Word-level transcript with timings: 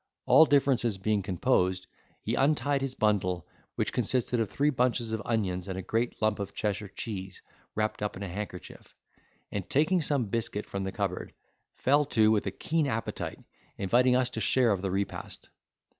All 0.25 0.45
differences 0.47 0.97
being 0.97 1.21
composed, 1.21 1.85
he 2.23 2.33
untied 2.33 2.81
his 2.81 2.95
bundle, 2.95 3.45
which 3.75 3.93
consisted 3.93 4.39
of 4.39 4.49
three 4.49 4.71
bunches 4.71 5.11
of 5.11 5.21
onions, 5.25 5.67
and 5.67 5.77
a 5.77 5.83
great 5.83 6.19
lump 6.23 6.39
of 6.39 6.55
Cheshire 6.55 6.87
cheese, 6.87 7.43
wrapped 7.75 8.01
up 8.01 8.17
in 8.17 8.23
a 8.23 8.27
handkerchief: 8.27 8.95
and, 9.51 9.69
taking 9.69 10.01
some 10.01 10.25
biscuit 10.25 10.65
from 10.65 10.85
the 10.85 10.91
cupboard, 10.91 11.35
fell 11.75 12.03
to 12.05 12.31
with 12.31 12.47
a 12.47 12.51
keen 12.51 12.87
appetite, 12.87 13.41
inviting 13.77 14.15
us 14.15 14.31
to 14.31 14.41
share 14.41 14.71
of 14.71 14.81
the 14.81 14.89
repast. 14.89 15.49